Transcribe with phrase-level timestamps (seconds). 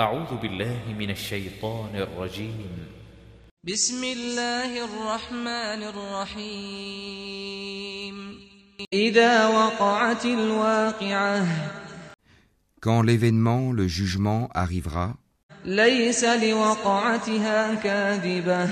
[0.00, 2.68] أعوذ بالله من الشيطان الرجيم
[3.64, 5.82] بسم الله الرحمن
[6.52, 7.34] الرحيم
[8.92, 11.46] إذا وقعت الواقعة
[12.82, 15.14] Quand l'événement, le jugement arrivera,
[15.64, 18.68] ليس لوقعتها كاذبة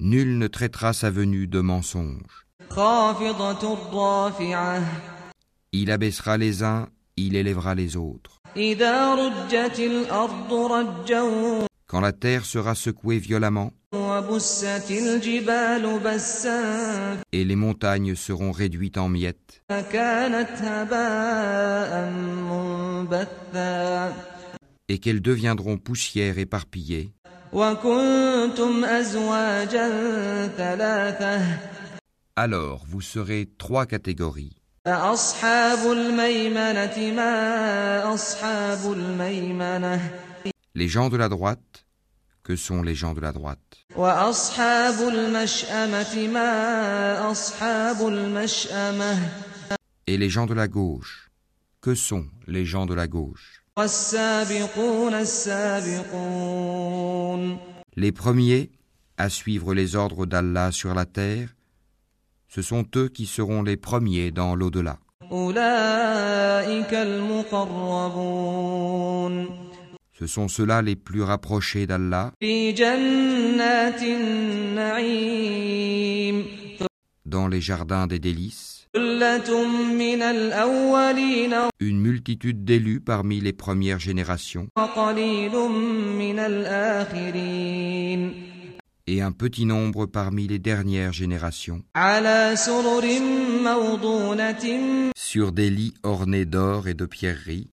[0.00, 2.44] nul ne traitera sa venue de mensonge.
[2.70, 4.82] خافضة رافعة
[5.72, 8.40] Il abaissera les uns, il élèvera les autres.
[11.86, 13.72] Quand la terre sera secouée violemment
[17.32, 19.62] et les montagnes seront réduites en miettes,
[24.88, 27.12] et qu'elles deviendront poussière éparpillée,
[32.36, 34.61] alors vous serez trois catégories.
[40.74, 41.86] Les gens de la droite,
[42.42, 43.60] que sont les gens de la droite?
[50.08, 51.30] Et les gens de la gauche,
[51.80, 53.62] que sont les gens de la gauche?
[57.94, 58.70] Les premiers
[59.16, 61.54] à suivre les ordres d'Allah sur la terre
[62.54, 64.98] ce sont eux qui seront les premiers dans l'au-delà.
[70.18, 72.32] Ce sont ceux-là les plus rapprochés d'Allah
[77.24, 78.86] dans les jardins des délices.
[81.80, 84.68] Une multitude d'élus parmi les premières générations
[89.12, 91.82] et un petit nombre parmi les dernières générations.
[95.16, 97.68] Sur des lits ornés d'or et de pierreries.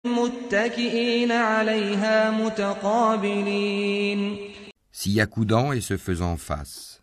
[4.92, 7.02] s'y accoudant et se faisant face.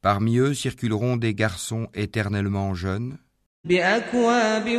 [0.00, 3.18] Parmi eux circuleront des garçons éternellement jeunes.
[3.67, 4.77] بأكواب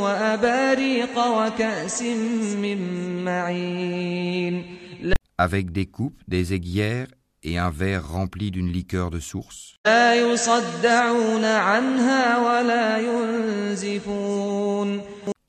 [0.00, 2.02] وأباريق وكأس
[2.62, 2.78] من
[3.24, 4.64] معين
[5.38, 7.08] avec des coupes, des aiguières
[7.42, 15.00] et un verre rempli d'une liqueur de source, لا يصدعون عنها ولا ينزفون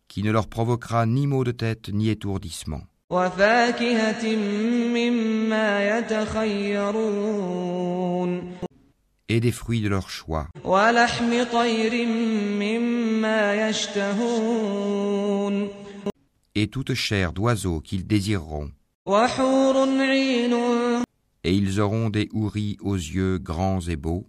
[0.08, 4.36] qui ne leur provoquera ni maux de tête ni étourdissement, وفاكهة
[4.94, 7.36] مما يتخيرون
[9.31, 10.49] et des fruits de leur choix.
[16.57, 18.73] Et toute chair d'oiseaux qu'ils désireront.
[21.45, 24.27] Et ils auront des houris aux yeux grands et beaux,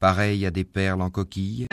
[0.00, 1.66] pareils à des perles en coquille,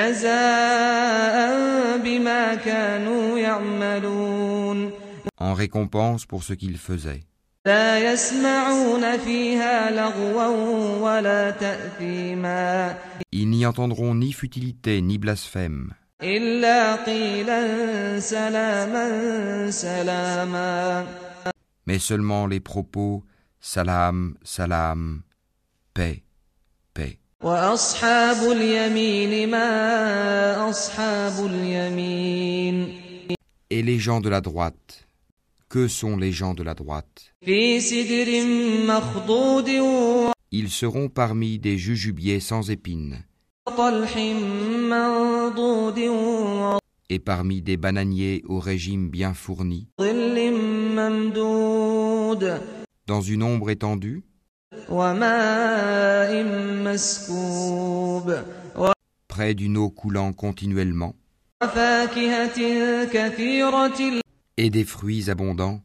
[5.40, 7.24] en récompense pour ce qu'ils faisaient.
[7.66, 10.47] لا يسمعون فيها لغوا
[10.98, 12.97] ولا تأثيما
[13.32, 21.06] Ils n'y entendront ni futilité ni blasphème, إلا قيلا سلاما سلاما
[21.87, 23.25] mais seulement les propos
[23.60, 25.22] salam, salam,
[25.94, 26.22] paix,
[26.94, 27.19] paix.
[27.41, 32.98] وأصحاب اليمين ما أصحاب اليمين
[33.70, 35.06] Et les gens de la droite,
[35.69, 37.33] que sont les gens de la droite.
[40.51, 43.23] Ils seront parmi des jujubiers sans épines.
[47.09, 49.88] et parmi des bananiers au régime bien fourni,
[53.07, 54.23] dans une ombre étendue,
[59.27, 61.16] près d'une eau coulant continuellement,
[64.57, 65.81] et des fruits abondants.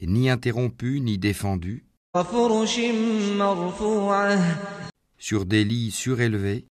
[0.00, 1.84] Ni interrompu ni défendu.
[5.18, 6.66] Sur des lits surélevés.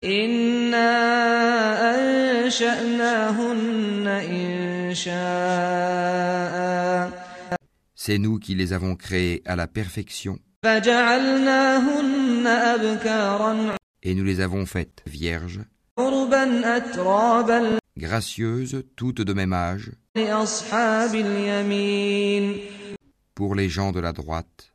[7.94, 10.38] C'est nous qui les avons créés à la perfection.
[14.02, 15.60] Et nous les avons faites vierges
[17.96, 19.90] gracieuse, toutes de même âge,
[23.34, 24.72] pour les gens de la droite,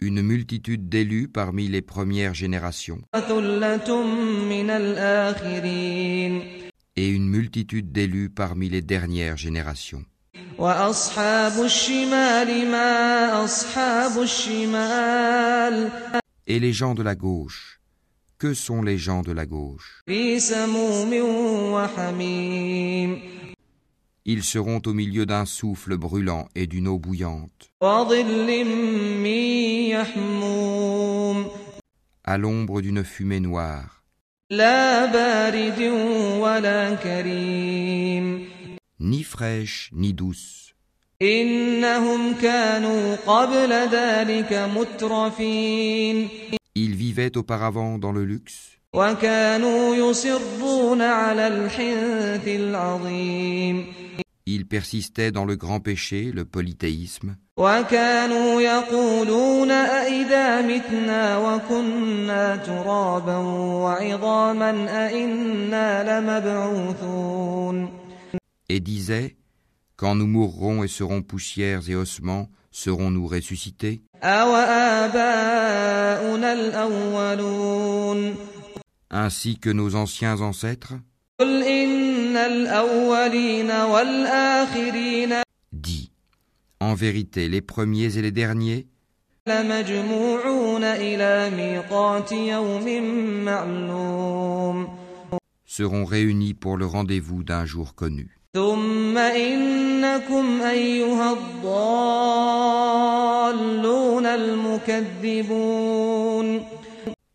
[0.00, 3.02] une multitude d'élus parmi les premières générations,
[6.96, 10.04] et une multitude d'élus parmi les dernières générations.
[16.46, 17.79] Et les gens de la gauche,
[18.40, 20.02] que sont les gens de la gauche?
[24.24, 27.70] Ils seront au milieu d'un souffle brûlant et d'une eau bouillante.
[32.24, 34.02] À l'ombre d'une fumée noire.
[39.00, 40.74] Ni fraîche ni douce.
[46.74, 48.78] Ils vivaient auparavant dans le luxe.
[54.46, 57.36] Ils persistaient dans le grand péché, le polythéisme.
[68.68, 69.36] Et disaient,
[69.96, 74.02] quand nous mourrons et serons poussières et ossements, serons-nous ressuscités?
[79.10, 80.94] Ainsi que nos anciens ancêtres?
[85.72, 86.10] Dis,
[86.80, 88.86] en vérité, les premiers et les derniers?
[95.66, 98.36] Seront réunis pour le rendez-vous d'un jour connu.
[100.09, 101.75] ثم إنكم أيها الضالون
[104.25, 105.95] المكذبون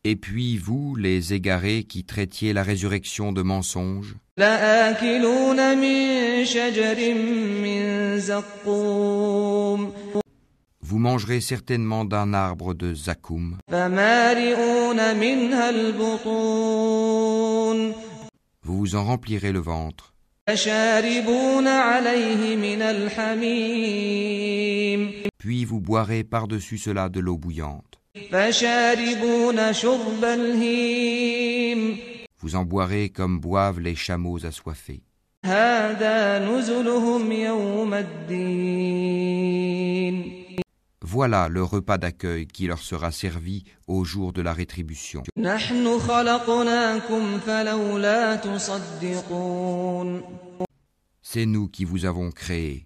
[0.03, 7.15] Et puis vous, les égarés qui traitiez la résurrection de mensonges, لآكلون من شجر
[7.63, 9.93] من زقوم
[10.83, 17.11] vous mangerez certainement d'un arbre de zakoum, فمالئون منها البطون
[18.63, 20.11] vous vous en remplirez le ventre,
[20.49, 24.51] فشاربون عليه من الحميم
[25.41, 27.99] puis vous boirez par-dessus cela de l'eau bouillante.
[28.31, 31.97] فشاربون شرب الهيم
[32.43, 35.03] Vous en boirez comme boivent les chameaux assoiffés.
[35.45, 39.31] هذا نزلهم يوم الدين
[41.16, 45.24] Voilà le repas d'accueil qui leur sera servi au jour de la rétribution.
[51.22, 52.86] C'est nous qui vous avons créé.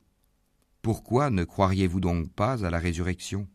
[0.83, 3.47] Pourquoi ne croiriez-vous donc pas à la résurrection?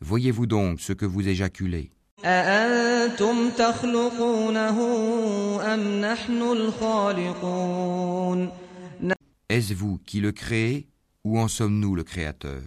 [0.00, 1.90] Voyez-vous donc ce que vous éjaculez?
[9.50, 10.86] Est-ce vous qui le créez
[11.24, 12.62] ou en sommes-nous le créateur?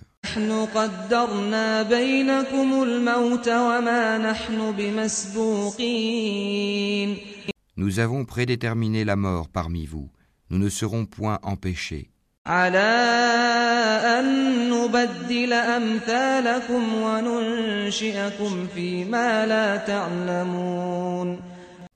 [7.77, 10.09] Nous avons prédéterminé la mort parmi vous.
[10.49, 12.09] Nous ne serons point empêchés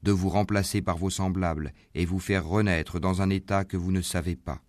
[0.07, 3.91] de vous remplacer par vos semblables et vous faire renaître dans un état que vous
[3.91, 4.59] ne savez pas.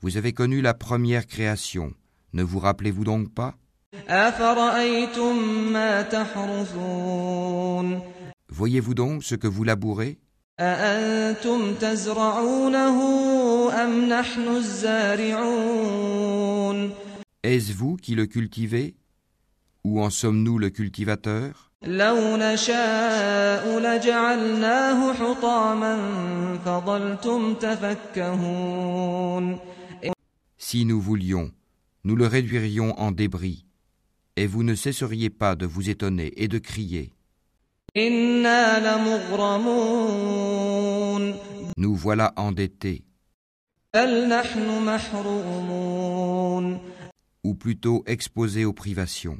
[0.00, 1.92] Vous avez connu la première création,
[2.32, 3.54] ne vous rappelez-vous donc pas?
[8.48, 10.18] Voyez-vous donc ce que vous labourez?
[17.41, 18.95] أأنتم تزرعونه أم نحن الزارعون Est-ce vous qui le cultivez
[19.83, 25.97] Ou en sommes-nous le cultivateur لو نشاء لجعلناه حطاما
[26.65, 29.59] فظلتم تفكهون
[30.59, 31.51] Si nous voulions,
[32.03, 33.65] nous le réduirions en débris,
[34.35, 37.11] et vous ne cesseriez pas de vous étonner et de crier.
[37.97, 38.79] إنا
[39.37, 41.33] لمغرمون
[41.77, 43.01] Nous voilà endettés,
[43.93, 46.79] بل نحن محرومون
[47.52, 49.38] ou plutôt exposé aux privations.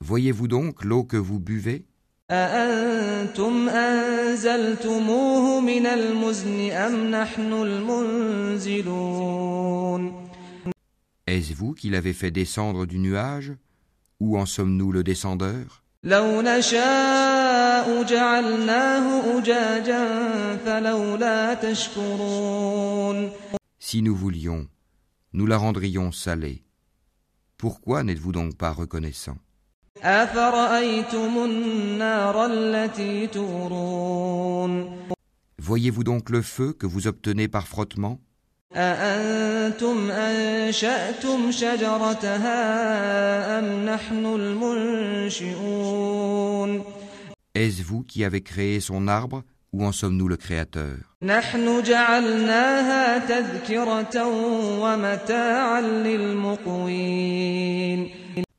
[0.00, 1.84] Voyez-vous donc l'eau que vous buvez?
[11.26, 13.52] Est-ce vous qui l'avez fait descendre du nuage
[14.20, 15.83] Ou en sommes-nous le descendeur?
[16.03, 20.03] لو نشاء جعلناه أجاجا
[20.65, 23.31] فلولا تشكرون
[23.79, 24.67] Si nous voulions,
[25.33, 26.63] nous la rendrions salée.
[27.57, 29.37] Pourquoi n'êtes-vous donc pas reconnaissant
[30.03, 34.99] أفرأيتم النار التي تورون
[35.61, 38.19] Voyez-vous donc le feu que vous obtenez par frottement
[38.75, 42.59] أأنتم أنشأتم شجرتها
[43.59, 44.25] أم نحن
[45.45, 46.83] المنشئون
[47.55, 49.41] Est-ce vous qui avez créé son arbre
[49.73, 54.25] ou en sommes-nous le Créateur نحن جعلناها تذكرة
[54.81, 57.29] ومتاعا للمقوين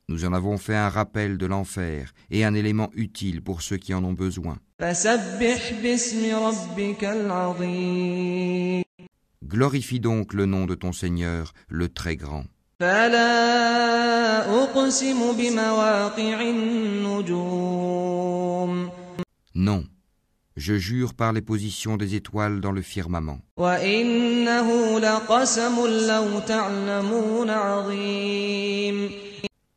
[0.08, 3.94] Nous en avons fait un rappel de l'enfer et un élément utile pour ceux qui
[3.94, 4.56] en ont besoin.
[4.80, 8.82] فسبح باسم ربك العظيم
[9.45, 12.45] Glorifie donc le nom de ton Seigneur, le très grand.
[19.53, 19.83] Non,
[20.57, 23.39] je jure par les positions des étoiles dans le firmament.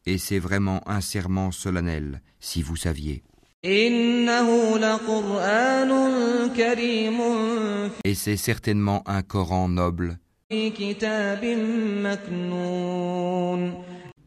[0.06, 3.22] Et c'est vraiment un serment solennel, si vous saviez.
[8.04, 10.18] Et c'est certainement un Coran noble.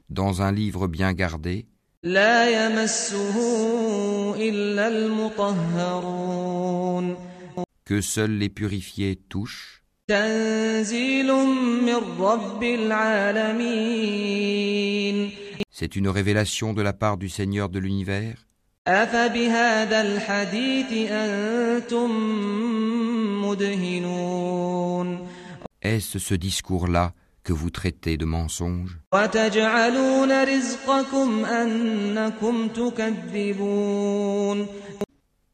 [0.09, 1.65] dans un livre bien gardé.
[7.85, 9.83] Que seuls les purifiés touchent.
[15.71, 18.50] C'est une révélation de la part du Seigneur de l'univers.
[18.86, 22.10] أفبهذا الحديث أنتم
[23.44, 25.26] مدهنون
[25.82, 27.12] Est-ce ce discours-là
[27.42, 34.66] que vous traitez de mensonge وتجعلون رزقكم أنكم تكذبون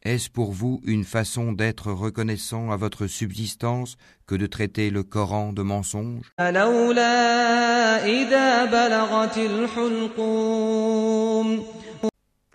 [0.05, 3.97] Est-ce pour vous une façon d'être reconnaissant à votre subsistance
[4.27, 6.33] que de traiter le Coran de mensonge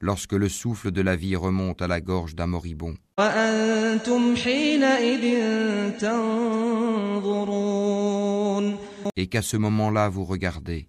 [0.03, 2.95] lorsque le souffle de la vie remonte à la gorge d'un moribond.
[9.17, 10.89] Et qu'à ce moment-là, vous regardez.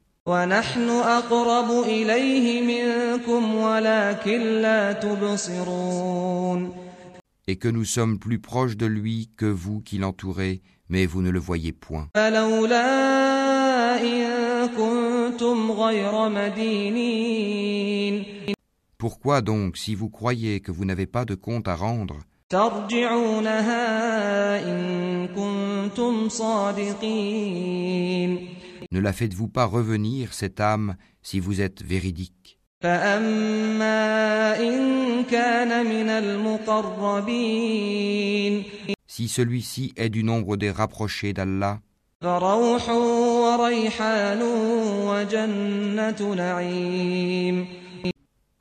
[7.46, 11.30] Et que nous sommes plus proches de lui que vous qui l'entourez, mais vous ne
[11.30, 12.08] le voyez point.
[19.04, 22.20] Pourquoi donc, si vous croyez que vous n'avez pas de compte à rendre,
[28.92, 32.62] ne la faites-vous pas revenir, cette âme, si vous êtes véridique?
[39.06, 41.82] Si celui-ci est du nombre des rapprochés d'Allah,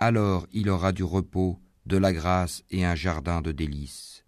[0.03, 4.25] alors il aura du repos, de la grâce et un jardin de délices.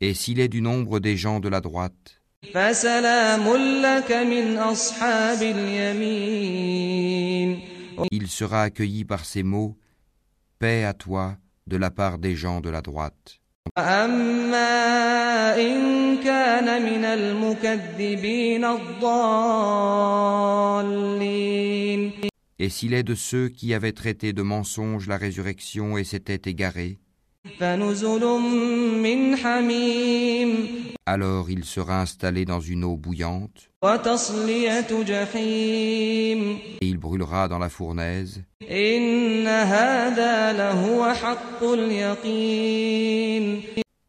[0.00, 2.22] Et s'il est du nombre des gens de la droite,
[8.12, 9.76] il sera accueilli par ces mots,
[10.58, 13.39] Paix à toi de la part des gens de la droite.
[13.77, 20.15] وأما إن كان من المكذبين الضالين
[22.57, 26.97] Et s'il est de ceux qui avaient traité de mensonge la résurrection et s'étaient égarés,
[27.59, 28.23] فنزل
[29.03, 33.88] من حميم alors il sera installé dans une eau bouillante et
[36.80, 38.44] il brûlera dans la fournaise.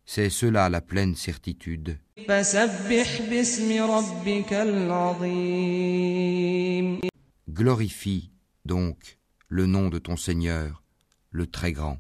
[0.06, 1.98] C'est cela la pleine certitude.
[7.50, 8.32] Glorifie
[8.66, 9.18] donc
[9.48, 10.84] le nom de ton Seigneur,
[11.32, 11.98] le Très Grand.